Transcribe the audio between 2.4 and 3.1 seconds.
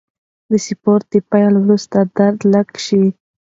لږ شي.